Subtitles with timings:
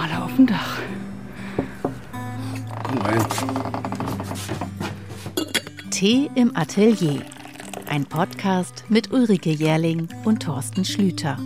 [0.00, 0.78] Maler auf dem Dach.
[2.84, 3.22] Komm rein.
[5.90, 7.20] Tee im Atelier.
[7.86, 11.36] Ein Podcast mit Ulrike Jährling und Thorsten Schlüter.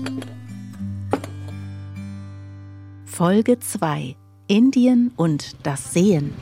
[3.06, 4.14] Folge 2.
[4.46, 6.32] Indien und das Sehen.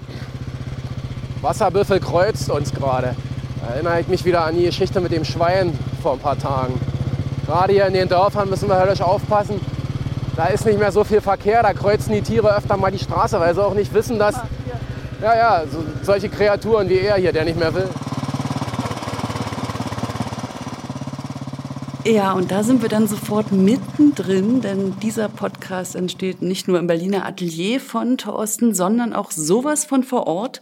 [1.41, 3.17] Wasserbüffel kreuzt uns gerade.
[3.63, 6.75] Da erinnere ich mich wieder an die Geschichte mit dem Schwein vor ein paar Tagen.
[7.47, 9.72] Gerade hier in den Dörfern müssen wir höllisch aufpassen.
[10.37, 13.39] Da ist nicht mehr so viel Verkehr, da kreuzen die Tiere öfter mal die Straße,
[13.39, 14.37] weil sie auch nicht wissen, dass
[15.21, 17.89] ja, ja, so, solche Kreaturen wie er hier, der nicht mehr will.
[22.05, 26.89] Ja, und da sind wir dann sofort mittendrin, denn dieser Podcast entsteht nicht nur im
[26.89, 30.61] Berliner Atelier von Thorsten, sondern auch sowas von vor Ort.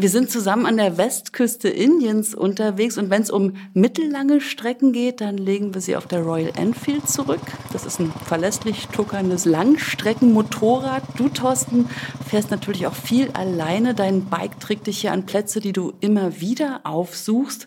[0.00, 5.20] Wir sind zusammen an der Westküste Indiens unterwegs und wenn es um mittellange Strecken geht,
[5.20, 7.40] dann legen wir sie auf der Royal Enfield zurück.
[7.72, 11.02] Das ist ein verlässlich tuckerndes Langstreckenmotorrad.
[11.16, 11.90] Du, Thorsten,
[12.30, 13.92] fährst natürlich auch viel alleine.
[13.92, 17.66] Dein Bike trägt dich hier an Plätze, die du immer wieder aufsuchst.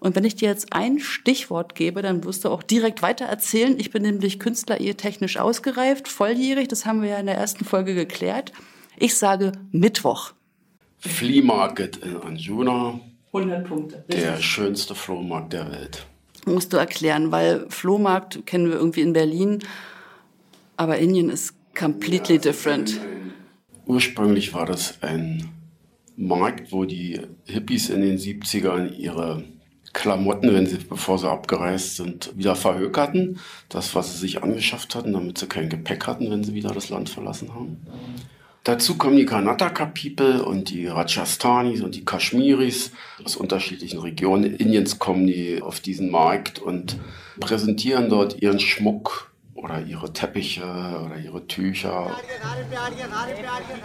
[0.00, 3.78] Und wenn ich dir jetzt ein Stichwort gebe, dann wirst du auch direkt weiter erzählen.
[3.78, 6.68] Ich bin nämlich Künstler technisch ausgereift, volljährig.
[6.68, 8.52] Das haben wir ja in der ersten Folge geklärt.
[8.96, 10.35] Ich sage Mittwoch.
[11.06, 13.00] Flea Market in Anjuna.
[13.32, 14.04] 100 Punkte.
[14.08, 14.24] Richtig.
[14.24, 16.06] Der schönste Flohmarkt der Welt.
[16.46, 19.58] Musst du erklären, weil Flohmarkt kennen wir irgendwie in Berlin,
[20.76, 23.00] aber Indien ist completely different.
[23.86, 25.48] Ursprünglich war das ein
[26.16, 29.44] Markt, wo die Hippies in den 70ern ihre
[29.92, 33.38] Klamotten, wenn sie, bevor sie abgereist sind, wieder verhökerten.
[33.68, 36.90] Das, was sie sich angeschafft hatten, damit sie kein Gepäck hatten, wenn sie wieder das
[36.90, 37.78] Land verlassen haben.
[38.66, 42.90] Dazu kommen die Karnataka People und die Rajasthanis und die Kashmiris
[43.24, 46.98] aus unterschiedlichen Regionen Indiens kommen die auf diesen Markt und
[47.38, 52.10] präsentieren dort ihren Schmuck oder ihre Teppiche oder ihre Tücher.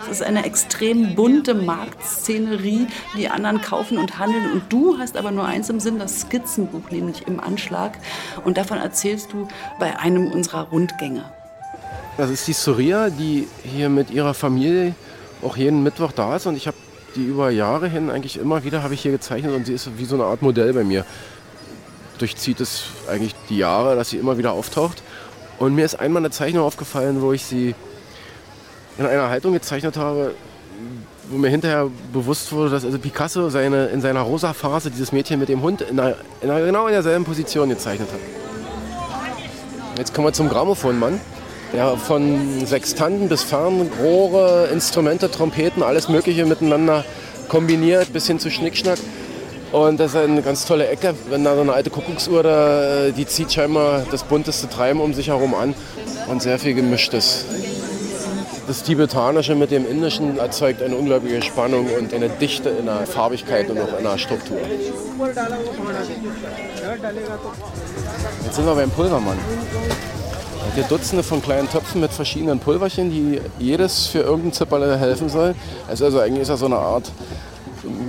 [0.01, 2.87] Es ist eine extrem bunte Marktszenerie.
[3.15, 6.89] Die anderen kaufen und handeln und du hast aber nur eins im Sinn, das Skizzenbuch,
[6.89, 7.99] nämlich im Anschlag.
[8.45, 9.47] Und davon erzählst du
[9.79, 11.31] bei einem unserer Rundgänge.
[12.21, 14.93] Das ist die Surya, die hier mit ihrer Familie
[15.41, 16.77] auch jeden Mittwoch da ist und ich habe
[17.15, 20.05] die über Jahre hin eigentlich immer wieder habe ich hier gezeichnet und sie ist wie
[20.05, 21.03] so eine Art Modell bei mir.
[22.19, 25.01] Durchzieht es eigentlich die Jahre, dass sie immer wieder auftaucht.
[25.57, 27.73] Und mir ist einmal eine Zeichnung aufgefallen, wo ich sie
[28.99, 30.35] in einer Haltung gezeichnet habe,
[31.27, 35.39] wo mir hinterher bewusst wurde, dass also Picasso seine, in seiner rosa Phase dieses Mädchen
[35.39, 38.19] mit dem Hund in einer, in einer, genau in derselben Position gezeichnet hat.
[39.97, 41.19] Jetzt kommen wir zum Grammophonmann,
[41.73, 47.05] der von Sextanten bis Fernrohre, Instrumente, Trompeten, alles Mögliche miteinander
[47.47, 48.97] kombiniert, bis hin zu Schnickschnack.
[49.71, 53.25] Und das ist eine ganz tolle Ecke, wenn da so eine alte Kuckucksuhr da, die
[53.25, 55.73] zieht scheinbar das bunteste Treiben um sich herum an
[56.27, 57.45] und sehr viel gemischtes.
[58.67, 63.69] Das Tibetanische mit dem Indischen erzeugt eine unglaubliche Spannung und eine Dichte in der Farbigkeit
[63.69, 64.57] und auch in der Struktur.
[68.45, 69.37] Jetzt sind wir beim Pulvermann.
[70.67, 75.27] Er hier Dutzende von kleinen Töpfen mit verschiedenen Pulverchen, die jedes für irgendein Zipperle helfen
[75.27, 75.55] soll.
[75.87, 77.11] Also, also eigentlich ist er so eine Art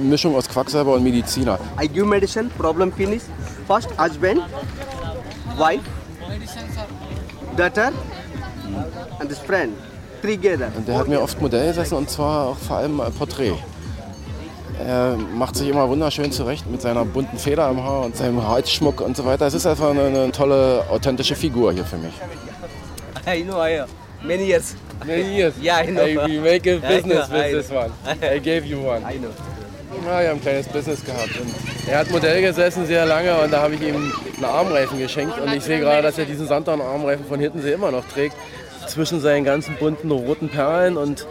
[0.02, 1.58] Mischung aus Quacksalber und Mediziner.
[1.82, 3.22] I give medicine, problem finish.
[3.66, 4.42] First husband,
[5.56, 5.82] wife,
[7.56, 7.90] daughter
[9.18, 9.72] and his friend.
[10.20, 10.70] Together.
[10.76, 13.54] Und der hat mir oft Modell gesessen und zwar auch vor allem Porträt.
[14.86, 19.00] Er macht sich immer wunderschön zurecht mit seiner bunten Feder im Haar und seinem Halsschmuck
[19.00, 19.46] und so weiter.
[19.46, 22.12] Es ist einfach eine, eine tolle, authentische Figur hier für mich.
[23.26, 23.86] I know, I know.
[24.24, 24.74] Many years.
[25.04, 25.54] Many years.
[25.60, 26.02] Yeah, I know.
[26.02, 27.92] I, we make a business with this one.
[28.22, 29.02] I gave you one.
[29.08, 29.30] I know.
[30.04, 31.38] Ja, wir haben ein kleines Business gehabt.
[31.40, 31.54] Und
[31.88, 33.94] er hat Modell gesessen sehr lange und da habe ich ihm
[34.36, 35.38] einen Armreifen geschenkt.
[35.38, 38.36] Und ich sehe gerade, dass er diesen Sanddorn-Armreifen von Hittensee immer noch trägt.
[38.86, 41.26] Zwischen seinen ganzen bunten roten Perlen und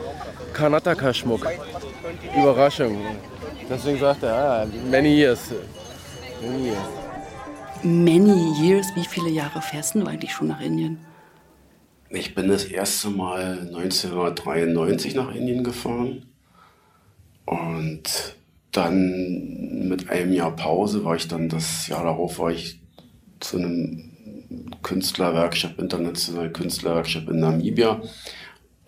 [0.53, 1.47] Karnataka-Schmuck.
[2.37, 2.97] Überraschung.
[3.71, 5.53] Deswegen sagt er, ah, many years.
[6.41, 6.77] Many years.
[7.83, 8.87] Many years.
[8.95, 10.97] Wie viele Jahre fährst du eigentlich schon nach Indien?
[12.09, 16.25] Ich bin das erste Mal 1993 nach Indien gefahren
[17.45, 18.35] und
[18.73, 22.81] dann mit einem Jahr Pause war ich dann das Jahr darauf war ich
[23.39, 24.11] zu einem
[24.81, 28.01] Künstlerworkshop, internationalen Künstlerworkshop in Namibia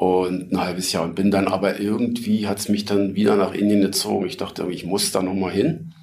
[0.03, 3.53] und ein halbes Jahr und bin dann aber irgendwie hat es mich dann wieder nach
[3.53, 4.25] Indien gezogen.
[4.25, 5.93] Ich dachte, ich muss da noch mal hin.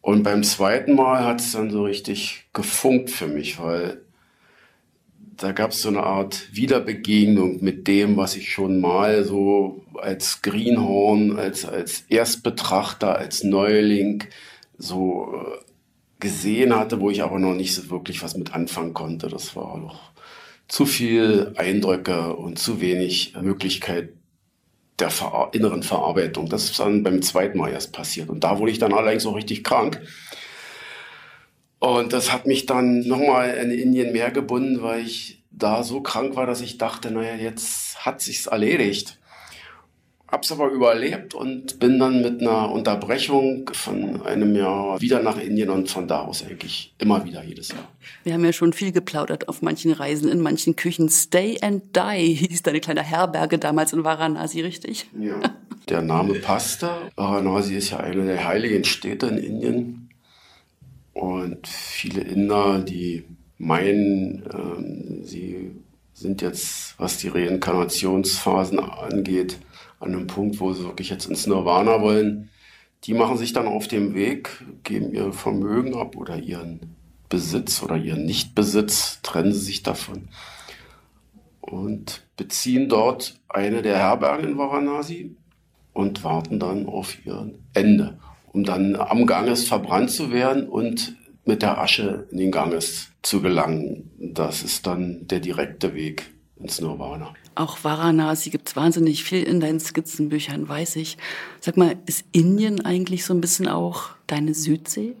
[0.00, 4.02] Und beim zweiten Mal hat es dann so richtig gefunkt für mich, weil
[5.36, 10.42] da gab es so eine Art Wiederbegegnung mit dem, was ich schon mal so als
[10.42, 14.24] Greenhorn, als, als Erstbetrachter, als Neuling
[14.78, 15.58] so äh,
[16.20, 19.28] gesehen hatte, wo ich aber noch nicht so wirklich was mit anfangen konnte.
[19.28, 20.12] Das war doch
[20.72, 24.14] zu viel Eindrücke und zu wenig Möglichkeit
[24.98, 26.48] der Ver inneren Verarbeitung.
[26.48, 28.30] Das ist dann beim zweiten Mal erst passiert.
[28.30, 30.00] Und da wurde ich dann allerdings auch richtig krank.
[31.78, 36.36] Und das hat mich dann nochmal in Indien mehr gebunden, weil ich da so krank
[36.36, 39.18] war, dass ich dachte, naja, jetzt hat sich's erledigt.
[40.32, 45.68] Hab's aber überlebt und bin dann mit einer Unterbrechung von einem Jahr wieder nach Indien
[45.68, 47.86] und von da aus eigentlich immer wieder jedes Jahr.
[48.24, 51.10] Wir haben ja schon viel geplaudert auf manchen Reisen, in manchen Küchen.
[51.10, 55.06] Stay and Die hieß deine kleine Herberge damals in Varanasi, richtig?
[55.20, 55.34] Ja.
[55.90, 56.88] Der Name passte.
[57.14, 60.08] Varanasi ist ja eine der heiligen Städte in Indien.
[61.12, 63.24] Und viele Inder, die
[63.58, 65.72] meinen, äh, sie
[66.14, 69.58] sind jetzt, was die Reinkarnationsphasen angeht,
[70.02, 72.50] an einem Punkt, wo sie wirklich jetzt ins Nirvana wollen.
[73.04, 74.50] Die machen sich dann auf dem Weg,
[74.84, 76.96] geben ihr Vermögen ab oder ihren
[77.28, 80.28] Besitz oder ihren Nichtbesitz, trennen sie sich davon
[81.62, 85.36] und beziehen dort eine der Herbergen in Varanasi
[85.94, 88.18] und warten dann auf ihr Ende,
[88.52, 93.40] um dann am Ganges verbrannt zu werden und mit der Asche in den Ganges zu
[93.40, 94.10] gelangen.
[94.18, 97.32] Das ist dann der direkte Weg ins Nirvana.
[97.54, 101.18] Auch Varanasi gibt es wahnsinnig viel in deinen Skizzenbüchern, weiß ich.
[101.60, 105.14] Sag mal, ist Indien eigentlich so ein bisschen auch deine Südsee?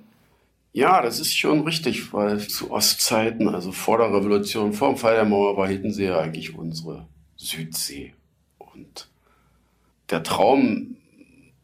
[0.72, 5.16] Ja, das ist schon richtig, weil zu Ostzeiten, also vor der Revolution, vor dem Fall
[5.16, 7.06] der Mauer, war Hiddensee ja eigentlich unsere
[7.36, 8.14] Südsee.
[8.58, 9.08] Und
[10.08, 10.96] der Traum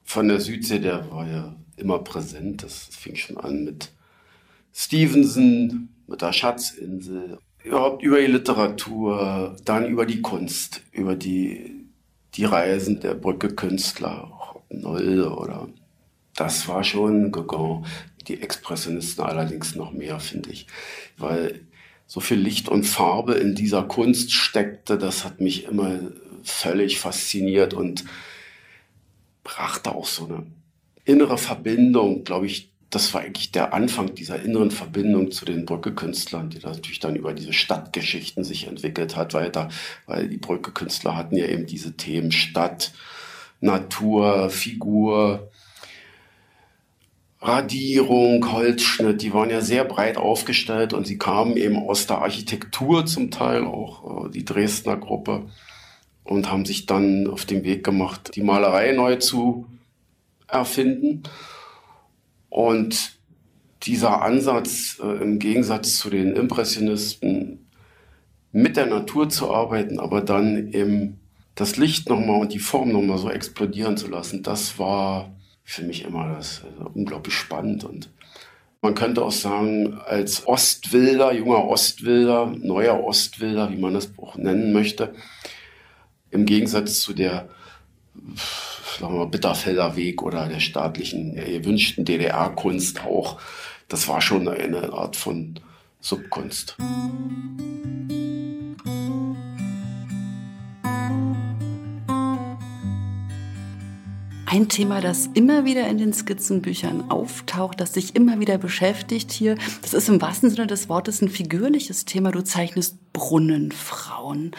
[0.05, 2.63] von der Südsee, der war ja immer präsent.
[2.63, 3.93] Das fing schon an mit
[4.75, 11.87] Stevenson, mit der Schatzinsel, überhaupt über die Literatur, dann über die Kunst, über die,
[12.35, 15.69] die Reisen der Brücke-Künstler, auch Nolde oder
[16.35, 17.85] das war schon Gauguin.
[18.29, 20.67] Die Expressionisten allerdings noch mehr, finde ich.
[21.17, 21.63] Weil
[22.07, 25.99] so viel Licht und Farbe in dieser Kunst steckte, das hat mich immer
[26.43, 28.05] völlig fasziniert und
[29.45, 30.47] brachte auch so eine
[31.05, 36.49] innere Verbindung, glaube ich, das war eigentlich der Anfang dieser inneren Verbindung zu den Brücke-Künstlern,
[36.49, 39.69] die da natürlich dann über diese Stadtgeschichten sich entwickelt hat weiter,
[40.07, 42.93] weil die Brücke-Künstler hatten ja eben diese Themen Stadt,
[43.61, 45.51] Natur, Figur,
[47.41, 53.07] Radierung, Holzschnitt, die waren ja sehr breit aufgestellt und sie kamen eben aus der Architektur
[53.07, 55.47] zum Teil, auch äh, die Dresdner Gruppe,
[56.25, 59.67] und haben sich dann auf den Weg gemacht, die Malerei neu zu
[60.49, 61.23] erfinden.
[62.49, 63.19] Und
[63.83, 67.69] dieser Ansatz äh, im Gegensatz zu den Impressionisten
[68.53, 71.21] mit der Natur zu arbeiten, aber dann eben
[71.55, 75.35] das Licht nochmal und die Form nochmal so explodieren zu lassen, das war
[75.65, 77.85] für mich immer das also unglaublich spannend.
[77.85, 78.11] Und
[78.81, 84.73] man könnte auch sagen, als Ostwilder, junger Ostwilder, neuer Ostwilder, wie man das auch nennen
[84.73, 85.15] möchte,
[86.31, 87.49] im Gegensatz zu der
[88.99, 93.41] sagen wir Bitterfelder Weg oder der staatlichen, gewünschten DDR-Kunst auch.
[93.89, 95.61] Das war schon eine Art von
[96.01, 96.77] Subkunst.
[104.51, 109.59] Ein Thema, das immer wieder in den Skizzenbüchern auftaucht, das sich immer wieder beschäftigt hier,
[109.83, 112.33] das ist im wahrsten Sinne des Wortes ein figürliches Thema.
[112.33, 114.53] Du zeichnest Brunnenfrauen.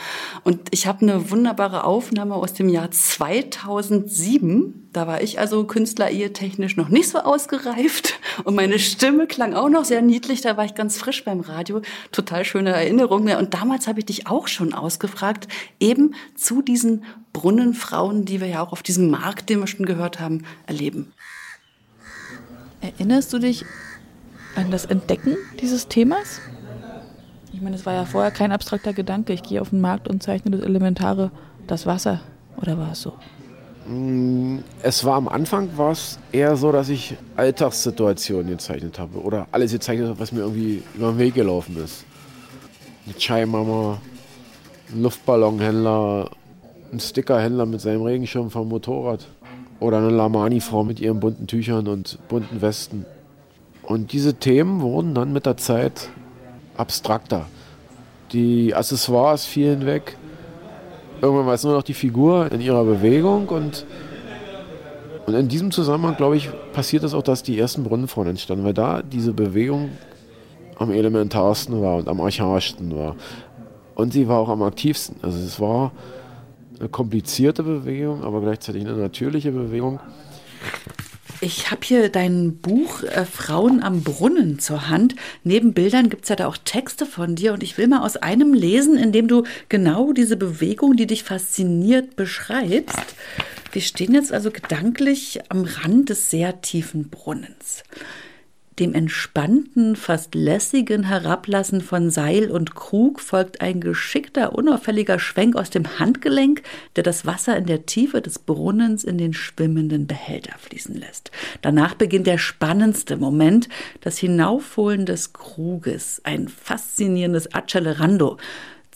[0.44, 4.90] Und ich habe eine wunderbare Aufnahme aus dem Jahr 2007.
[4.94, 9.86] Da war ich also Künstler-ehetechnisch noch nicht so ausgereift und meine Stimme klang auch noch
[9.86, 10.42] sehr niedlich.
[10.42, 11.82] Da war ich ganz frisch beim Radio.
[12.12, 13.38] Total schöne Erinnerungen.
[13.38, 15.48] Und damals habe ich dich auch schon ausgefragt,
[15.80, 17.04] eben zu diesen
[17.34, 21.14] Brunnenfrauen, die wir ja auch auf diesem Markt, den wir schon gehört haben, erleben.
[22.82, 23.66] Erinnerst du dich
[24.56, 26.42] an das Entdecken dieses Themas?
[27.52, 29.34] Ich meine, es war ja vorher kein abstrakter Gedanke.
[29.34, 31.32] Ich gehe auf den Markt und zeichne das Elementare,
[31.68, 32.22] das Wasser.
[32.58, 33.14] Oder war es so?
[33.90, 39.48] Mm, es war am Anfang war es eher so, dass ich Alltagssituationen gezeichnet habe oder
[39.52, 42.06] alles gezeichnet habe, was mir irgendwie über den Weg gelaufen ist.
[43.06, 44.00] Eine Chai-Mama,
[44.94, 46.30] ein Luftballonhändler,
[46.92, 49.28] ein Stickerhändler mit seinem Regenschirm vom Motorrad
[49.80, 53.08] oder eine Lamani-Frau mit ihren bunten Tüchern und bunten Westen.
[53.82, 56.10] Und diese Themen wurden dann mit der Zeit
[56.78, 57.48] abstrakter.
[58.34, 60.16] Die Accessoires fielen weg.
[61.22, 63.86] Irgendwann war es nur noch die Figur in ihrer Bewegung und,
[65.26, 68.74] und in diesem Zusammenhang, glaube ich, passiert es auch, dass die ersten Brunnenfrauen entstanden, weil
[68.74, 69.90] da diese Bewegung
[70.78, 73.16] am elementarsten war und am archaischsten war.
[73.96, 75.18] Und sie war auch am aktivsten.
[75.22, 75.92] Also es war
[76.80, 80.00] eine komplizierte Bewegung, aber gleichzeitig eine natürliche Bewegung.
[81.42, 85.16] Ich habe hier dein Buch äh, Frauen am Brunnen zur Hand.
[85.46, 88.18] Neben Bildern gibt es ja da auch Texte von dir und ich will mal aus
[88.18, 93.16] einem lesen, in dem du genau diese Bewegung, die dich fasziniert, beschreibst.
[93.72, 97.84] Wir stehen jetzt also gedanklich am Rand des sehr tiefen Brunnens.
[98.80, 105.70] Dem entspannten, fast lässigen Herablassen von Seil und Krug folgt ein geschickter, unauffälliger Schwenk aus
[105.70, 106.62] dem Handgelenk,
[106.96, 111.30] der das Wasser in der Tiefe des Brunnens in den schwimmenden Behälter fließen lässt.
[111.62, 113.68] Danach beginnt der spannendste Moment,
[114.00, 118.38] das Hinaufholen des Kruges, ein faszinierendes Accelerando.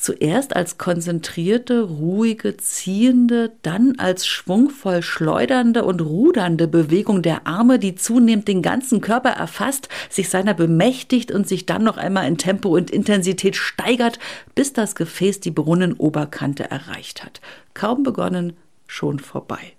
[0.04, 7.96] Zuerst als konzentrierte, ruhige, ziehende, dann als schwungvoll schleudernde und rudernde Bewegung der Arme, die
[7.96, 12.76] zunehmend den ganzen Körper erfasst, sich seiner bemächtigt und sich dann noch einmal in Tempo
[12.76, 14.20] und Intensität steigert,
[14.56, 17.40] bis das Gefäß die Brunnenoberkante erreicht hat.
[17.74, 18.58] Kaum begonnen,
[18.88, 19.72] schon vorbei.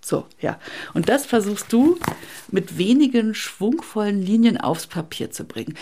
[0.00, 0.58] So, ja.
[0.94, 1.98] Und das versuchst du
[2.50, 5.74] mit wenigen schwungvollen Linien aufs Papier zu bringen.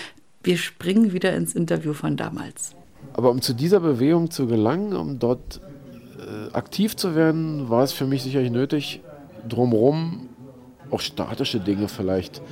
[0.43, 2.75] Wir springen wieder ins Interview von damals.
[3.13, 5.61] Aber um zu dieser Bewegung zu gelangen, um dort
[6.19, 9.01] äh, aktiv zu werden, war es für mich sicherlich nötig,
[9.49, 10.29] drumherum
[10.91, 12.43] auch statische Dinge vielleicht,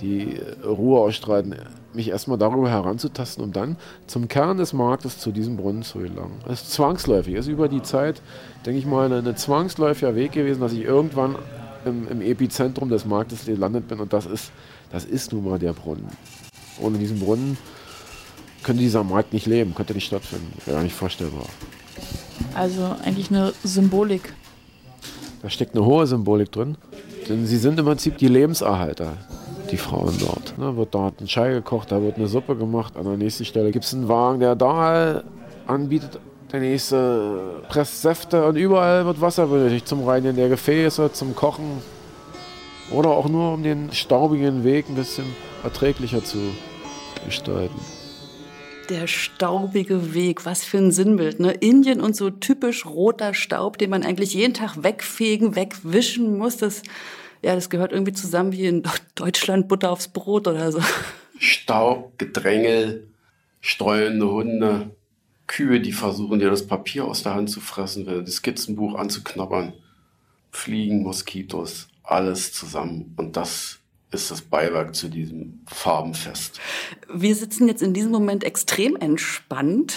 [0.00, 1.54] die Ruhe ausstreiten,
[1.92, 6.40] mich erstmal darüber heranzutasten, um dann zum Kern des Marktes, zu diesem Brunnen zu gelangen.
[6.46, 8.20] Das ist zwangsläufig, das ist über die Zeit,
[8.66, 11.36] denke ich mal, ein zwangsläufiger Weg gewesen, dass ich irgendwann
[11.84, 14.50] im, im Epizentrum des Marktes gelandet bin und das ist,
[14.90, 16.08] das ist nun mal der Brunnen.
[16.80, 17.56] Ohne diesen Brunnen
[18.64, 20.52] könnte dieser Markt nicht leben, könnte nicht stattfinden.
[20.64, 21.46] Wäre gar nicht vorstellbar.
[22.54, 24.32] Also eigentlich eine Symbolik.
[25.42, 26.76] Da steckt eine hohe Symbolik drin.
[27.28, 29.16] Denn sie sind im Prinzip die Lebenserhalter,
[29.70, 30.54] die Frauen dort.
[30.58, 32.96] Da wird dort ein Schei gekocht, da wird eine Suppe gemacht.
[32.96, 35.22] An der nächsten Stelle gibt es einen Wagen, der da
[35.66, 36.18] anbietet.
[36.52, 41.82] Der nächste presst Säfte und überall wird Wasser benötigt zum Reinigen der Gefäße, zum Kochen.
[42.90, 45.24] Oder auch nur um den staubigen Weg ein bisschen
[45.64, 46.38] erträglicher zu
[47.24, 47.80] gestalten.
[48.90, 51.40] Der staubige Weg, was für ein Sinnbild.
[51.40, 51.52] Ne?
[51.52, 56.58] Indien und so typisch roter Staub, den man eigentlich jeden Tag wegfegen, wegwischen muss.
[56.58, 56.82] Das,
[57.40, 58.82] ja, das gehört irgendwie zusammen wie in
[59.14, 60.80] Deutschland Butter aufs Brot oder so.
[61.38, 63.08] Staub, Gedrängel,
[63.60, 64.90] streunende Hunde,
[65.46, 69.72] Kühe, die versuchen dir das Papier aus der Hand zu fressen, das Skizzenbuch anzuknabbern,
[70.50, 73.14] Fliegen, Moskitos, alles zusammen.
[73.16, 73.80] Und das
[74.14, 76.60] ist das Beiwerk zu diesem Farbenfest.
[77.12, 79.94] Wir sitzen jetzt in diesem Moment extrem entspannt.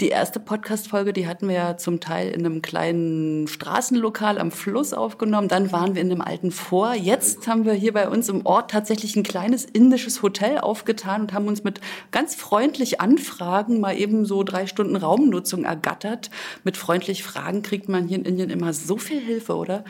[0.00, 4.92] Die erste Podcast-Folge, die hatten wir ja zum Teil in einem kleinen Straßenlokal am Fluss
[4.92, 5.48] aufgenommen.
[5.48, 6.94] Dann waren wir in einem alten Vor.
[6.94, 11.32] Jetzt haben wir hier bei uns im Ort tatsächlich ein kleines indisches Hotel aufgetan und
[11.32, 11.80] haben uns mit
[12.12, 16.30] ganz freundlich Anfragen mal eben so drei Stunden Raumnutzung ergattert.
[16.64, 19.84] Mit freundlich Fragen kriegt man hier in Indien immer so viel Hilfe, oder?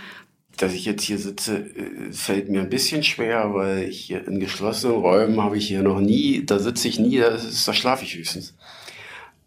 [0.60, 4.40] Dass ich jetzt hier sitze, äh, fällt mir ein bisschen schwer, weil ich hier in
[4.40, 8.14] geschlossenen Räumen habe ich hier noch nie, da sitze ich nie, da, da schlafe ich
[8.14, 8.54] höchstens.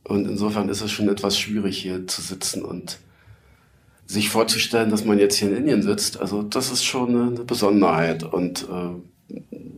[0.04, 2.98] Und insofern ist es schon etwas schwierig hier zu sitzen und
[4.06, 6.20] sich vorzustellen, dass man jetzt hier in Indien sitzt.
[6.20, 9.34] Also das ist schon eine, eine Besonderheit und äh,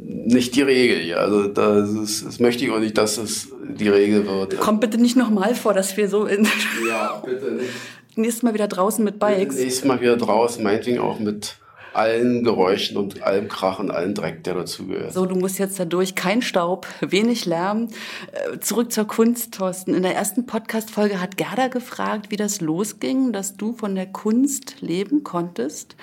[0.08, 1.20] nicht die Regel hier.
[1.20, 4.58] Also das, ist, das möchte ich auch nicht, dass es die Regel wird.
[4.58, 6.48] Kommt bitte nicht nochmal vor, dass wir so in...
[6.88, 7.70] Ja, bitte nicht
[8.18, 9.56] nächstes Mal wieder draußen mit Bikes.
[9.56, 11.58] Nächstes Mal wieder draußen, meinetwegen auch mit
[11.96, 15.14] allen Geräuschen und allem Krach und allem Dreck, der dazugehört.
[15.14, 16.16] So, du musst jetzt da durch.
[16.16, 17.88] Kein Staub, wenig Lärm.
[18.32, 19.94] Äh, zurück zur Kunst, Thorsten.
[19.94, 24.82] In der ersten Podcast-Folge hat Gerda gefragt, wie das losging, dass du von der Kunst
[24.82, 25.96] leben konntest.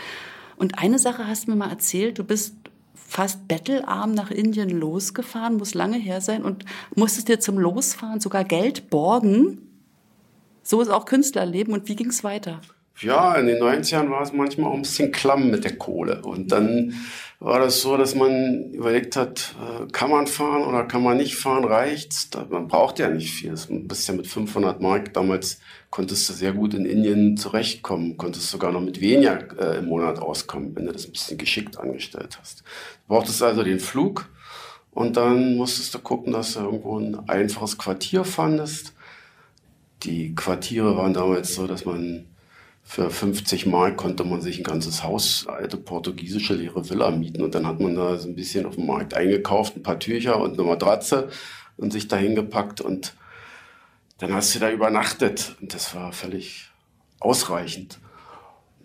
[0.57, 2.57] Und eine Sache hast du mir mal erzählt, du bist
[2.95, 6.64] fast bettelarm nach Indien losgefahren, muss lange her sein und
[6.95, 9.72] musstest dir zum Losfahren sogar Geld borgen,
[10.62, 11.75] so ist auch Künstlerleben.
[11.75, 12.61] Und wie ging es weiter?
[13.00, 16.23] Ja, in den 90ern war es manchmal auch ein bisschen klamm mit der Kohle.
[16.23, 16.95] Und dann
[17.40, 21.35] war das so, dass man überlegt hat, äh, kann man fahren oder kann man nicht
[21.35, 22.31] fahren, reicht's?
[22.50, 23.54] Man braucht ja nicht viel.
[23.69, 25.59] Du bist ja mit 500 Mark damals
[25.90, 30.19] konntest du sehr gut in Indien zurechtkommen, konntest sogar noch mit weniger äh, im Monat
[30.21, 32.61] auskommen, wenn du das ein bisschen geschickt angestellt hast.
[32.61, 34.28] Du brauchtest also den Flug
[34.92, 38.95] und dann musstest du gucken, dass du irgendwo ein einfaches Quartier fandest
[40.05, 42.27] die Quartiere waren damals so, dass man
[42.83, 47.55] für 50 Mark konnte man sich ein ganzes Haus, alte portugiesische leere Villa mieten und
[47.55, 50.59] dann hat man da so ein bisschen auf dem Markt eingekauft, ein paar Tücher und
[50.59, 51.29] eine Matratze
[51.77, 53.15] und sich dahin gepackt und
[54.19, 56.71] dann hast du da übernachtet und das war völlig
[57.21, 57.99] ausreichend.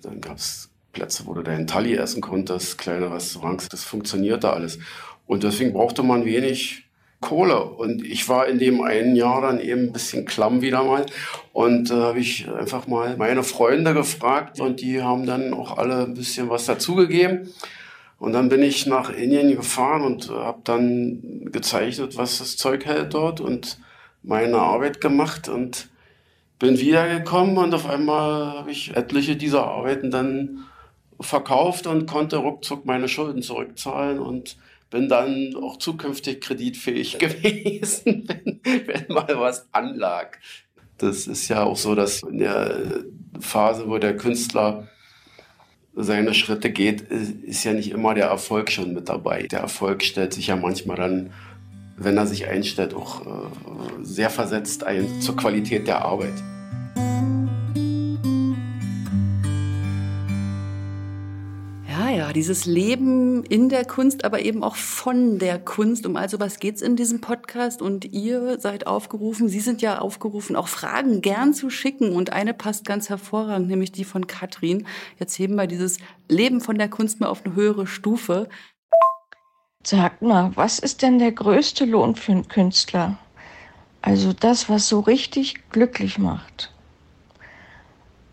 [0.01, 4.79] Dann gab es Plätze, wo du deinen Tali essen konntest, kleine Restaurants, das funktionierte alles.
[5.25, 6.86] Und deswegen brauchte man wenig
[7.19, 7.63] Kohle.
[7.63, 11.05] Und ich war in dem einen Jahr dann eben ein bisschen klamm wieder mal.
[11.53, 16.05] Und äh, habe ich einfach mal meine Freunde gefragt und die haben dann auch alle
[16.05, 17.51] ein bisschen was dazugegeben.
[18.19, 23.13] Und dann bin ich nach Indien gefahren und habe dann gezeichnet, was das Zeug hält
[23.13, 23.79] dort und
[24.23, 25.89] meine Arbeit gemacht und
[26.59, 30.65] bin wiedergekommen und auf einmal habe ich etliche dieser Arbeiten dann
[31.19, 34.57] verkauft und konnte ruckzuck meine Schulden zurückzahlen und
[34.89, 40.39] bin dann auch zukünftig kreditfähig gewesen, wenn, wenn mal was anlag.
[40.97, 43.03] Das ist ja auch so, dass in der
[43.39, 44.87] Phase, wo der Künstler
[45.93, 49.43] seine Schritte geht, ist ja nicht immer der Erfolg schon mit dabei.
[49.43, 51.33] Der Erfolg stellt sich ja manchmal dann,
[51.97, 56.33] wenn er sich einstellt, auch äh, sehr versetzt ein zur Qualität der Arbeit.
[62.09, 66.05] Ja, dieses Leben in der Kunst, aber eben auch von der Kunst.
[66.05, 67.81] Um also was geht's in diesem Podcast?
[67.81, 72.13] Und ihr seid aufgerufen, Sie sind ja aufgerufen, auch Fragen gern zu schicken.
[72.13, 74.85] Und eine passt ganz hervorragend, nämlich die von Katrin.
[75.17, 75.97] Jetzt heben wir dieses
[76.29, 78.49] Leben von der Kunst mal auf eine höhere Stufe.
[79.83, 83.17] Sag mal, was ist denn der größte Lohn für einen Künstler?
[84.01, 86.73] Also das, was so richtig glücklich macht.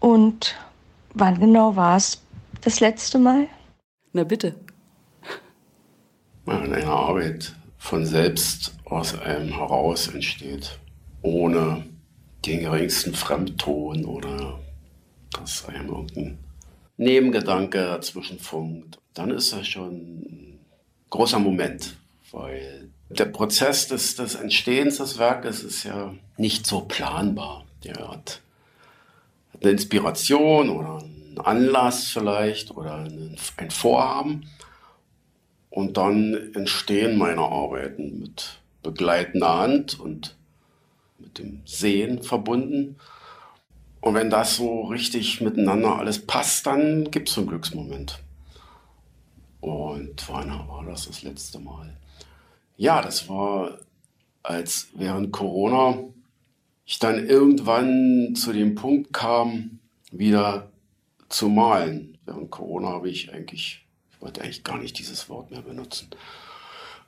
[0.01, 0.57] Und
[1.15, 2.24] wann genau war es
[2.65, 3.49] das letzte Mal?
[4.13, 4.55] Na bitte.
[6.47, 10.79] Wenn eine Arbeit von selbst aus einem heraus entsteht,
[11.23, 11.85] ohne
[12.45, 14.61] den geringsten Fremdton oder
[15.33, 16.39] dass einem irgendein
[16.97, 20.59] Nebengedanke dazwischen funkt, dann ist das schon ein
[21.11, 21.97] großer Moment,
[22.31, 27.65] weil der Prozess des, des Entstehens des Werkes ist ja nicht so planbar.
[27.85, 28.41] Der hat,
[29.53, 31.03] hat eine Inspiration oder
[31.39, 33.07] Anlass vielleicht oder
[33.57, 34.47] ein Vorhaben.
[35.71, 40.37] Und dann entstehen meine Arbeiten mit begleitender Hand und
[41.19, 42.97] mit dem Sehen verbunden.
[44.01, 48.21] Und wenn das so richtig miteinander alles passt, dann gibt es einen Glücksmoment.
[49.61, 51.97] Und wann war das das letzte Mal?
[52.77, 53.79] Ja, das war,
[54.43, 55.99] als während Corona
[56.85, 59.79] ich dann irgendwann zu dem Punkt kam,
[60.13, 60.71] wieder
[61.35, 62.17] zu malen.
[62.27, 66.09] Während Corona habe ich eigentlich, ich wollte eigentlich gar nicht dieses Wort mehr benutzen.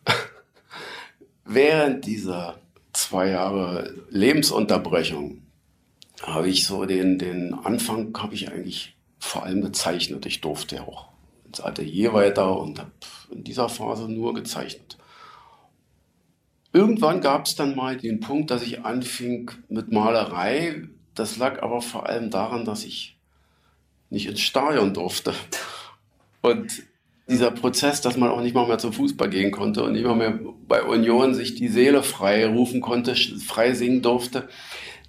[1.44, 2.58] Während dieser
[2.92, 5.42] zwei Jahre Lebensunterbrechung
[6.22, 10.26] habe ich so den, den Anfang habe ich eigentlich vor allem gezeichnet.
[10.26, 11.10] Ich durfte auch
[11.44, 12.90] ins Atelier weiter und habe
[13.30, 14.98] in dieser Phase nur gezeichnet.
[16.72, 20.88] Irgendwann gab es dann mal den Punkt, dass ich anfing mit Malerei.
[21.14, 23.15] Das lag aber vor allem daran, dass ich
[24.10, 25.34] nicht ins Stadion durfte.
[26.42, 26.82] Und
[27.28, 30.14] dieser Prozess, dass man auch nicht mal mehr zum Fußball gehen konnte und nicht mal
[30.14, 30.38] mehr
[30.68, 34.48] bei Union sich die Seele frei rufen konnte, frei singen durfte,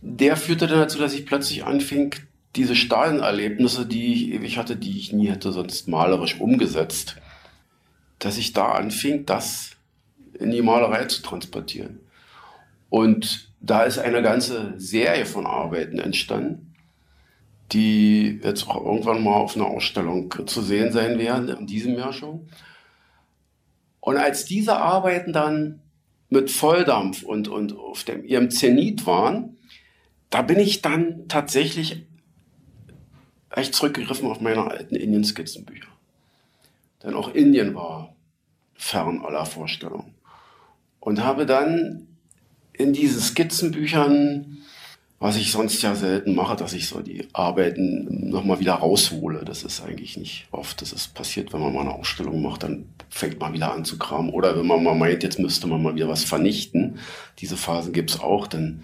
[0.01, 2.15] der führte dann dazu, dass ich plötzlich anfing,
[2.55, 7.17] diese Stadionerlebnisse, die ich ewig hatte, die ich nie hätte sonst malerisch umgesetzt,
[8.17, 9.71] dass ich da anfing, das
[10.39, 11.99] in die Malerei zu transportieren.
[12.89, 16.66] Und da ist eine ganze Serie von Arbeiten entstanden
[17.71, 22.13] die jetzt auch irgendwann mal auf einer Ausstellung zu sehen sein werden, in diesem Jahr
[22.13, 22.49] schon.
[23.99, 25.81] Und als diese Arbeiten dann
[26.29, 29.57] mit Volldampf und, und auf dem, ihrem Zenit waren,
[30.29, 32.05] da bin ich dann tatsächlich
[33.49, 35.87] echt zurückgegriffen auf meine alten Indien-Skizzenbücher.
[37.03, 38.15] Denn auch Indien war
[38.75, 40.15] fern aller Vorstellungen.
[40.99, 42.07] Und habe dann
[42.73, 44.57] in diesen Skizzenbüchern
[45.19, 49.43] was ich sonst ja selten mache, dass ich so die Arbeiten nochmal wieder raushole.
[49.45, 50.79] Das ist eigentlich nicht oft.
[50.81, 53.97] Das ist passiert, wenn man mal eine Ausstellung macht, dann fängt man wieder an zu
[53.97, 54.29] kramen.
[54.29, 56.99] Oder wenn man mal meint, jetzt müsste man mal wieder was vernichten.
[57.39, 58.83] Diese Phasen gibt's auch, dann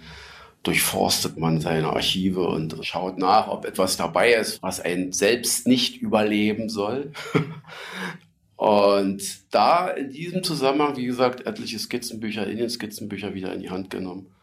[0.64, 6.02] durchforstet man seine Archive und schaut nach, ob etwas dabei ist, was einen selbst nicht
[6.02, 7.12] überleben soll.
[8.56, 14.33] und da in diesem Zusammenhang, wie gesagt, etliche Skizzenbücher, Indien-Skizzenbücher wieder in die Hand genommen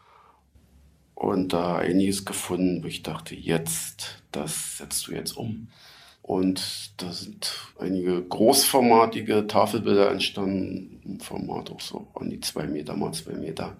[1.22, 5.68] und da einiges gefunden, wo ich dachte, jetzt, das setzt du jetzt um.
[6.20, 12.96] Und da sind einige großformatige Tafelbilder entstanden, im Format auch so an die zwei Meter
[12.96, 13.76] mal zwei Meter,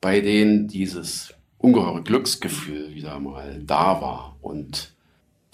[0.00, 4.92] bei denen dieses ungeheure Glücksgefühl wieder mal da war und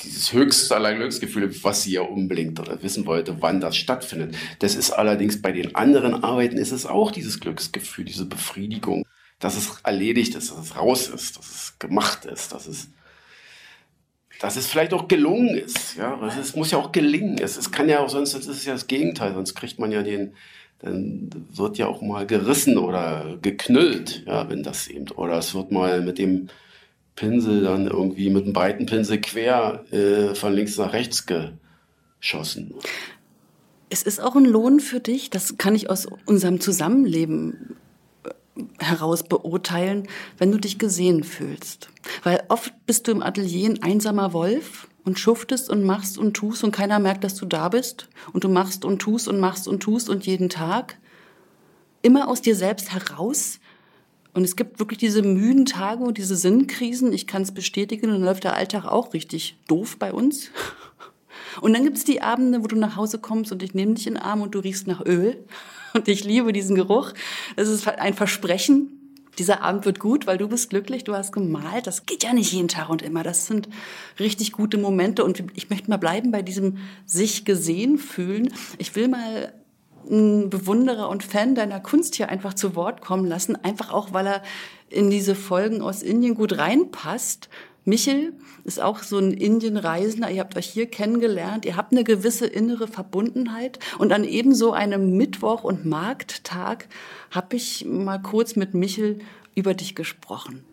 [0.00, 4.34] dieses höchste aller Glücksgefühle, was sie ja unbedingt oder wissen wollte, wann das stattfindet.
[4.60, 9.04] Das ist allerdings bei den anderen Arbeiten ist es auch dieses Glücksgefühl, diese Befriedigung
[9.40, 12.88] dass es erledigt ist, dass es raus ist, dass es gemacht ist, dass es,
[14.40, 15.96] dass es vielleicht auch gelungen ist.
[15.96, 17.38] Ja, es muss ja auch gelingen.
[17.38, 20.02] Es, es kann ja auch sonst, das ist ja das Gegenteil, sonst kriegt man ja
[20.02, 20.34] den,
[20.80, 25.72] dann wird ja auch mal gerissen oder geknüllt, ja, wenn das eben, oder es wird
[25.72, 26.48] mal mit dem
[27.16, 32.74] Pinsel dann irgendwie mit einem breiten Pinsel quer äh, von links nach rechts geschossen.
[33.88, 37.76] Es ist auch ein Lohn für dich, das kann ich aus unserem Zusammenleben
[38.78, 41.88] heraus beurteilen, wenn du dich gesehen fühlst.
[42.22, 46.64] Weil oft bist du im Atelier ein einsamer Wolf und schuftest und machst und tust
[46.64, 48.08] und keiner merkt, dass du da bist.
[48.32, 50.98] Und du machst und tust und machst und tust und jeden Tag.
[52.02, 53.60] Immer aus dir selbst heraus.
[54.32, 57.12] Und es gibt wirklich diese müden Tage und diese Sinnkrisen.
[57.12, 60.50] Ich kann es bestätigen, und dann läuft der Alltag auch richtig doof bei uns.
[61.60, 64.06] Und dann gibt es die Abende, wo du nach Hause kommst und ich nehme dich
[64.06, 65.44] in den Arm und du riechst nach Öl.
[65.92, 67.10] Und ich liebe diesen Geruch.
[67.56, 69.00] Das ist ein Versprechen,
[69.40, 71.86] dieser Abend wird gut, weil du bist glücklich, du hast gemalt.
[71.86, 73.22] Das geht ja nicht jeden Tag und immer.
[73.22, 73.68] Das sind
[74.18, 78.52] richtig gute Momente und ich möchte mal bleiben bei diesem sich gesehen fühlen.
[78.78, 79.52] Ich will mal
[80.08, 84.26] einen Bewunderer und Fan deiner Kunst hier einfach zu Wort kommen lassen, einfach auch, weil
[84.26, 84.42] er
[84.88, 87.48] in diese Folgen aus Indien gut reinpasst.
[87.84, 90.30] Michel ist auch so ein Indienreisender.
[90.30, 91.64] Ihr habt euch hier kennengelernt.
[91.64, 93.78] Ihr habt eine gewisse innere Verbundenheit.
[93.98, 96.88] Und an ebenso einem Mittwoch- und Markttag
[97.30, 99.20] habe ich mal kurz mit Michel
[99.54, 100.64] über dich gesprochen.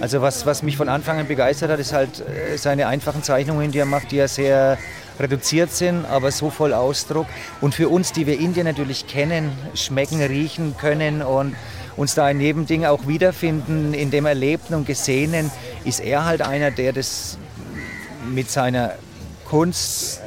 [0.00, 3.70] Also was, was mich von Anfang an begeistert hat, ist halt äh, seine einfachen Zeichnungen,
[3.70, 4.78] die er macht, die ja sehr
[5.18, 7.26] reduziert sind, aber so voll Ausdruck.
[7.60, 11.54] Und für uns, die wir Indien natürlich kennen, schmecken, riechen können und
[11.96, 15.50] uns da in jedem Ding auch wiederfinden, in dem Erlebten und Gesehenen,
[15.84, 17.38] ist er halt einer, der das
[18.30, 18.94] mit seiner
[19.46, 20.20] Kunst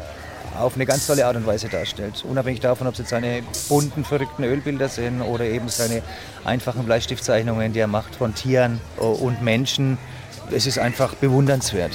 [0.60, 2.24] auf eine ganz tolle Art und Weise darstellt.
[2.30, 6.02] Unabhängig davon, ob es jetzt seine bunten, verrückten Ölbilder sind oder eben seine
[6.46, 9.98] einfachen Bleistiftzeichnungen, die er macht von Tieren und Menschen.
[10.52, 11.92] Es ist einfach bewundernswert.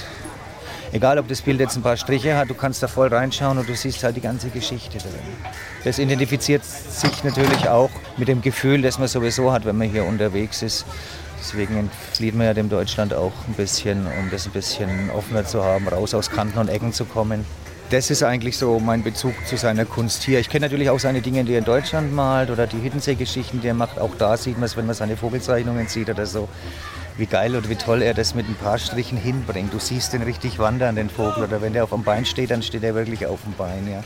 [0.91, 3.69] Egal, ob das Bild jetzt ein paar Striche hat, du kannst da voll reinschauen und
[3.69, 5.13] du siehst halt die ganze Geschichte drin.
[5.85, 10.07] Das identifiziert sich natürlich auch mit dem Gefühl, das man sowieso hat, wenn man hier
[10.07, 10.87] unterwegs ist.
[11.41, 15.65] Deswegen entflieht man ja dem Deutschland auch ein bisschen, um das ein bisschen offener zu
[15.65, 17.45] haben, raus aus Kanten und Ecken zu kommen.
[17.91, 20.41] Das ist eigentlich so mein Bezug zu seiner Kunst hier.
[20.41, 23.69] Ich kenne natürlich auch seine Dinge, die er in Deutschland malt oder die Hiddensee-Geschichten, die
[23.69, 23.99] er macht.
[23.99, 26.49] Auch da sieht man es, wenn man seine Vogelzeichnungen sieht oder so
[27.19, 29.73] wie geil oder wie toll er das mit ein paar Strichen hinbringt.
[29.75, 31.45] Du siehst den richtig wandern, den Vogel.
[31.45, 33.89] Oder wenn der auf dem Bein steht, dann steht er wirklich auf dem Bein.
[33.91, 34.05] Ja.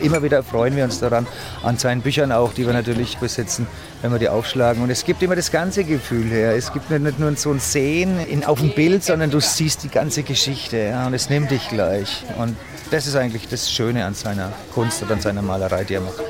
[0.00, 1.26] Immer wieder freuen wir uns daran,
[1.62, 3.66] an seinen Büchern auch, die wir natürlich besitzen,
[4.00, 4.82] wenn wir die aufschlagen.
[4.82, 6.54] Und es gibt immer das ganze Gefühl her.
[6.54, 9.88] Es gibt nicht nur so ein Sehen in, auf dem Bild, sondern du siehst die
[9.88, 10.76] ganze Geschichte.
[10.76, 12.24] Ja, und es nimmt dich gleich.
[12.38, 12.56] Und
[12.92, 16.22] das ist eigentlich das Schöne an seiner Kunst und an seiner Malerei, die er macht.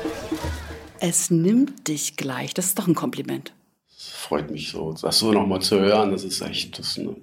[0.99, 2.53] Es nimmt dich gleich.
[2.53, 3.53] Das ist doch ein Kompliment
[4.07, 6.11] freut mich so, das so nochmal zu hören.
[6.11, 6.97] Das ist echt das.
[6.97, 7.15] Ne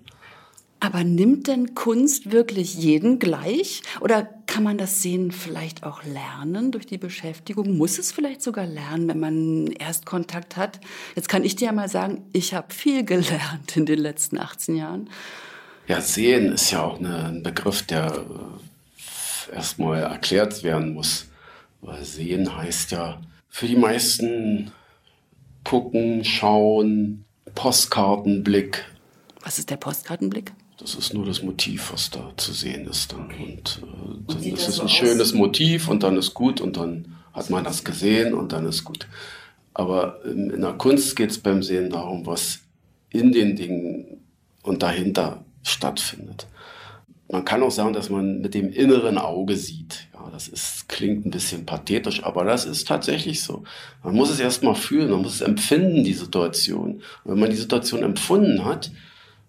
[0.80, 3.82] aber nimmt denn Kunst wirklich jeden gleich?
[4.00, 7.76] Oder kann man das Sehen vielleicht auch lernen durch die Beschäftigung?
[7.76, 10.80] Muss es vielleicht sogar lernen, wenn man Erstkontakt hat?
[11.14, 14.76] Jetzt kann ich dir ja mal sagen, ich habe viel gelernt in den letzten 18
[14.76, 15.10] Jahren.
[15.88, 18.24] Ja, Sehen ist ja auch eine, ein Begriff, der
[19.50, 21.26] äh, erstmal erklärt werden muss.
[21.80, 24.72] Weil Sehen heißt ja für die meisten
[25.66, 27.24] gucken, schauen,
[27.56, 28.84] Postkartenblick.
[29.42, 30.52] Was ist der Postkartenblick?
[30.78, 33.12] Das ist nur das Motiv, was da zu sehen ist.
[33.12, 33.26] Dann.
[33.26, 34.92] Und äh, dann ist es so ein aus?
[34.92, 38.84] schönes Motiv und dann ist gut und dann hat man das gesehen und dann ist
[38.84, 39.08] gut.
[39.74, 42.60] Aber in, in der Kunst geht es beim Sehen darum, was
[43.10, 44.20] in den Dingen
[44.62, 46.46] und dahinter stattfindet.
[47.28, 50.08] Man kann auch sagen, dass man mit dem inneren Auge sieht.
[50.14, 53.64] Ja, das ist, klingt ein bisschen pathetisch, aber das ist tatsächlich so.
[54.04, 57.02] Man muss es erstmal fühlen, man muss es empfinden, die Situation.
[57.24, 58.92] Und wenn man die Situation empfunden hat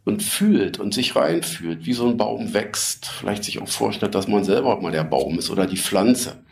[0.06, 4.28] und fühlt und sich reinfühlt, wie so ein Baum wächst, vielleicht sich auch vorstellt, dass
[4.28, 6.44] man selber mal der Baum ist oder die Pflanze,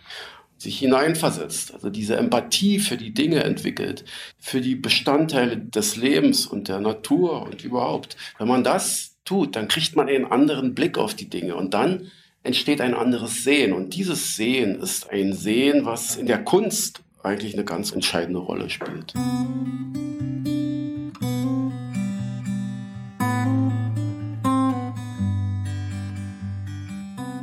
[0.58, 4.06] sich hineinversetzt, also diese Empathie für die Dinge entwickelt,
[4.38, 8.16] für die Bestandteile des Lebens und der Natur und überhaupt.
[8.38, 12.12] Wenn man das tut, dann kriegt man einen anderen Blick auf die Dinge und dann
[12.44, 13.74] entsteht ein anderes Sehen.
[13.74, 18.70] Und dieses Sehen ist ein Sehen, was in der Kunst eigentlich eine ganz entscheidende Rolle
[18.70, 19.14] spielt.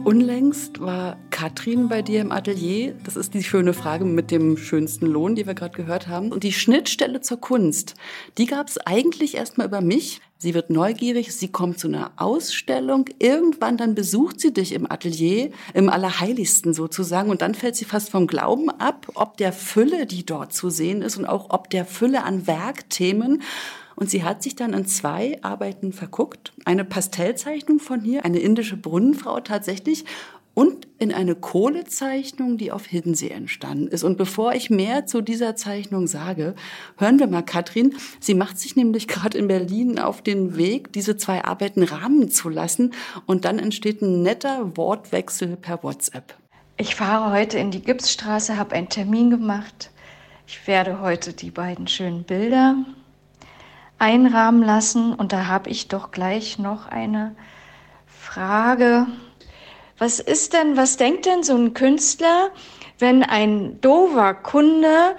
[0.05, 2.95] Unlängst war Katrin bei dir im Atelier.
[3.05, 6.33] Das ist die schöne Frage mit dem schönsten Lohn, die wir gerade gehört haben.
[6.33, 7.95] Und die Schnittstelle zur Kunst,
[8.37, 10.21] die gab es eigentlich erstmal über mich.
[10.42, 13.05] Sie wird neugierig, sie kommt zu einer Ausstellung.
[13.20, 17.31] Irgendwann dann besucht sie dich im Atelier, im Allerheiligsten sozusagen.
[17.31, 21.00] Und dann fällt sie fast vom Glauben ab, ob der Fülle, die dort zu sehen
[21.00, 23.40] ist und auch ob der Fülle an Werkthemen.
[23.94, 26.52] Und sie hat sich dann in zwei Arbeiten verguckt.
[26.64, 30.07] Eine Pastellzeichnung von hier, eine indische Brunnenfrau tatsächlich
[30.55, 34.05] und in eine Kohlezeichnung, die auf Hiddensee entstanden ist.
[34.05, 36.55] Und bevor ich mehr zu dieser Zeichnung sage,
[36.99, 37.95] hören wir mal Katrin.
[38.21, 42.49] Sie macht sich nämlich gerade in Berlin auf den Weg, diese zwei Arbeiten rahmen zu
[42.49, 42.93] lassen.
[43.27, 46.35] Und dann entsteht ein netter Wortwechsel per WhatsApp.
[46.77, 49.91] Ich fahre heute in die Gipsstraße, habe einen Termin gemacht.
[50.47, 52.77] Ich werde heute die beiden schönen Bilder
[53.99, 57.37] einrahmen lassen und da habe ich doch gleich noch eine
[58.07, 59.07] Frage.
[59.98, 62.50] Was ist denn, was denkt denn so ein Künstler,
[62.98, 65.16] wenn ein dover Kunde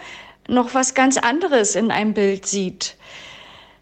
[0.47, 2.97] noch was ganz anderes in einem Bild sieht?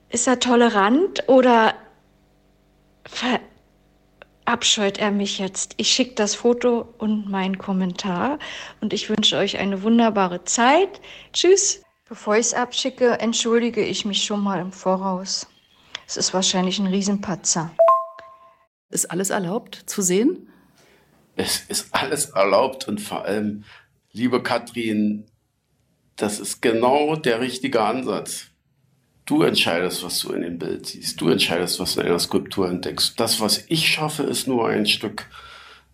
[0.09, 1.73] Ist er tolerant oder
[3.05, 5.73] verabscheut er mich jetzt?
[5.77, 8.37] Ich schicke das Foto und meinen Kommentar
[8.81, 11.01] und ich wünsche euch eine wunderbare Zeit.
[11.33, 11.81] Tschüss.
[12.09, 15.47] Bevor ich es abschicke, entschuldige ich mich schon mal im Voraus.
[16.05, 17.71] Es ist wahrscheinlich ein Riesenpatzer.
[18.89, 20.50] Ist alles erlaubt zu sehen?
[21.35, 23.63] Es ist alles erlaubt und vor allem,
[24.11, 25.25] liebe Katrin,
[26.15, 28.47] das ist genau der richtige Ansatz.
[29.25, 31.21] Du entscheidest, was du in dem Bild siehst.
[31.21, 33.19] Du entscheidest, was du in einer Skulptur entdeckst.
[33.19, 35.27] Das, was ich schaffe, ist nur ein Stück,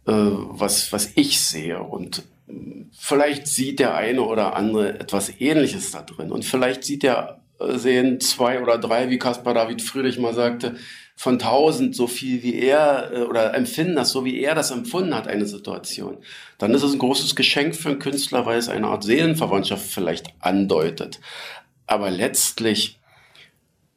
[0.08, 1.80] äh, was, was ich sehe.
[1.80, 2.23] Und
[2.97, 6.32] vielleicht sieht der eine oder andere etwas Ähnliches da drin.
[6.32, 10.76] Und vielleicht sieht der, äh, sehen zwei oder drei, wie Caspar David Friedrich mal sagte,
[11.17, 15.15] von tausend so viel wie er äh, oder empfinden das so wie er das empfunden
[15.15, 16.17] hat, eine Situation.
[16.60, 20.27] Dann ist es ein großes Geschenk für einen Künstler, weil es eine Art Seelenverwandtschaft vielleicht
[20.39, 21.19] andeutet.
[21.88, 22.99] Aber letztlich,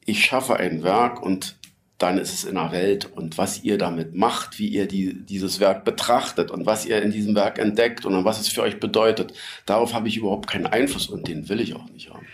[0.06, 1.56] ich schaffe ein Werk und
[1.98, 5.60] dann ist es in der Welt und was ihr damit macht, wie ihr die, dieses
[5.60, 9.34] Werk betrachtet und was ihr in diesem Werk entdeckt und was es für euch bedeutet,
[9.66, 12.24] darauf habe ich überhaupt keinen Einfluss und den will ich auch nicht haben.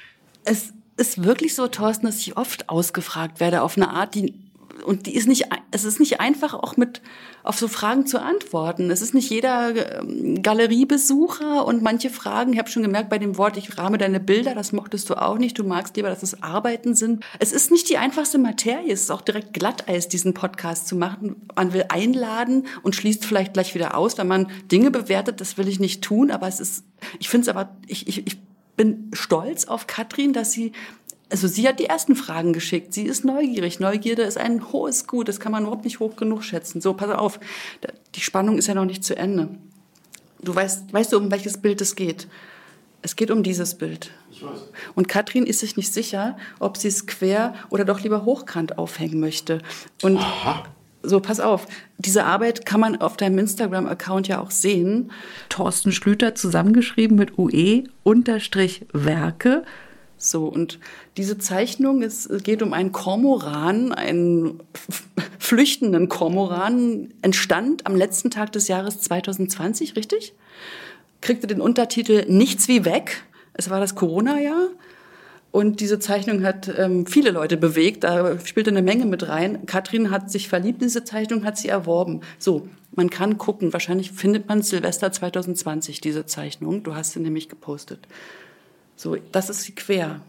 [0.45, 4.46] Es ist wirklich so, Thorsten, dass ich oft ausgefragt werde auf eine Art, die
[4.85, 7.01] und die ist nicht, es ist nicht einfach auch mit
[7.43, 8.91] auf so Fragen zu antworten.
[8.91, 13.39] Es ist nicht jeder ähm, Galeriebesucher und manche Fragen, ich habe schon gemerkt bei dem
[13.39, 15.59] Wort, ich rahme deine Bilder, das mochtest du auch nicht.
[15.59, 17.25] Du magst lieber, dass es Arbeiten sind.
[17.39, 18.93] Es ist nicht die einfachste Materie.
[18.93, 21.37] Es ist auch direkt Glatteis, diesen Podcast zu machen.
[21.55, 25.41] Man will einladen und schließt vielleicht gleich wieder aus, wenn man Dinge bewertet.
[25.41, 26.85] Das will ich nicht tun, aber es ist,
[27.19, 28.39] ich finde es aber, ich, ich, ich
[28.77, 30.73] bin stolz auf Katrin, dass sie
[31.29, 32.95] also sie hat die ersten Fragen geschickt.
[32.95, 33.81] Sie ist neugierig.
[33.81, 35.29] Neugierde ist ein hohes Gut.
[35.29, 36.81] Das kann man überhaupt nicht hoch genug schätzen.
[36.81, 37.41] So, pass auf.
[38.15, 39.49] Die Spannung ist ja noch nicht zu Ende.
[40.41, 42.29] Du weißt, weißt du, um welches Bild es geht?
[43.03, 44.11] Es geht um dieses Bild.
[44.31, 44.71] Ich weiß.
[44.95, 49.19] Und Katrin ist sich nicht sicher, ob sie es quer oder doch lieber hochkant aufhängen
[49.19, 49.61] möchte.
[50.03, 50.65] Und Aha.
[51.03, 51.67] so, pass auf.
[51.99, 55.11] Diese Arbeit kann man auf deinem Instagram-Account ja auch sehen.
[55.49, 59.65] Thorsten Schlüter zusammengeschrieben mit UE unterstrich Werke
[60.19, 60.79] so, und
[61.17, 64.61] diese Zeichnung, es geht um einen Kormoran, einen
[65.39, 70.35] flüchtenden Kormoran, entstand am letzten Tag des Jahres 2020, richtig?
[71.21, 73.25] Kriegte den Untertitel Nichts wie weg.
[73.53, 74.69] Es war das Corona-Jahr.
[75.53, 79.65] Und diese Zeichnung hat ähm, viele Leute bewegt, da spielte eine Menge mit rein.
[79.65, 82.21] Katrin hat sich verliebt in diese Zeichnung, hat sie erworben.
[82.39, 86.83] So, man kann gucken, wahrscheinlich findet man Silvester 2020 diese Zeichnung.
[86.83, 88.01] Du hast sie nämlich gepostet.
[88.97, 90.21] So, das ist sie quer.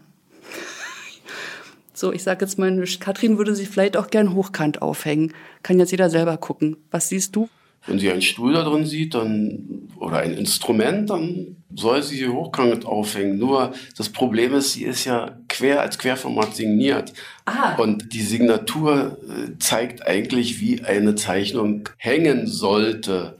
[1.94, 5.34] So, ich sage jetzt mal, Katrin würde sie vielleicht auch gern hochkant aufhängen.
[5.64, 6.76] Kann jetzt jeder selber gucken.
[6.92, 7.48] Was siehst du?
[7.86, 12.28] Wenn sie einen Stuhl da drin sieht, dann, oder ein Instrument, dann soll sie sie
[12.28, 13.38] hochkant aufhängen.
[13.38, 17.12] Nur das Problem ist, sie ist ja quer als Querformat signiert.
[17.46, 17.74] Ah.
[17.76, 23.38] Und die Signatur äh, zeigt eigentlich, wie eine Zeichnung hängen sollte.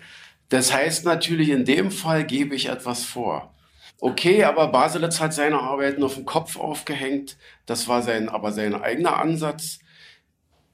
[0.49, 3.55] Das heißt natürlich, in dem Fall gebe ich etwas vor.
[4.01, 7.37] Okay, aber Baselitz hat seine Arbeiten auf dem Kopf aufgehängt.
[7.67, 9.81] Das war sein, aber sein eigener Ansatz.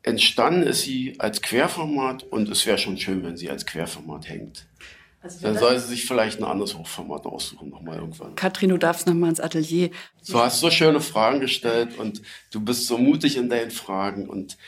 [0.02, 4.66] Entstanden ist sie als Querformat und es wäre schon schön, wenn sie als Querformat hängt.
[5.22, 8.34] Also Dann soll sie sich vielleicht ein anderes Hochformat aussuchen, nochmal irgendwann.
[8.34, 9.88] Katrin, du darfst nochmal ins Atelier.
[10.28, 14.58] Du hast so schöne Fragen gestellt und du bist so mutig in deinen Fragen und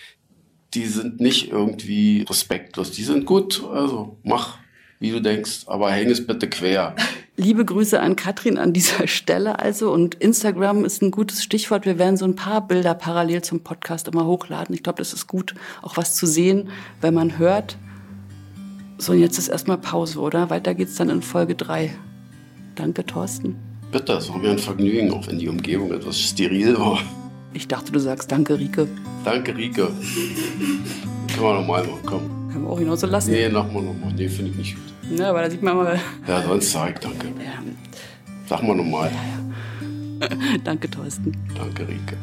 [0.72, 2.90] die sind nicht irgendwie respektlos.
[2.92, 4.56] Die sind gut, also mach
[4.98, 6.94] wie du denkst, aber häng es bitte quer.
[7.36, 11.84] Liebe Grüße an Katrin an dieser Stelle also und Instagram ist ein gutes Stichwort.
[11.84, 14.74] Wir werden so ein paar Bilder parallel zum Podcast immer hochladen.
[14.74, 17.76] Ich glaube, das ist gut, auch was zu sehen, wenn man hört.
[18.98, 20.48] So, und jetzt ist erstmal Pause, oder?
[20.48, 21.94] Weiter geht's dann in Folge 3.
[22.74, 23.56] Danke, Thorsten.
[23.92, 27.00] Bitte, es war mir ein Vergnügen, auch wenn die Umgebung etwas steril war.
[27.52, 28.88] Ich dachte, du sagst Danke, Rike.
[29.24, 29.88] Danke, Rike.
[31.28, 32.35] Können wir nochmal machen, komm.
[32.56, 33.32] Können wir auch genauso lassen?
[33.32, 34.14] Nee, machen wir nochmal.
[34.16, 35.18] Nee, finde ich nicht gut.
[35.18, 36.00] Ja, aber da sieht man mal.
[36.26, 37.26] Ja, sonst ich danke.
[37.26, 37.62] Ja.
[38.48, 39.10] Sag mal nochmal.
[40.22, 40.56] Ja, ja.
[40.64, 41.36] danke, Thorsten.
[41.54, 42.16] Danke, Rike.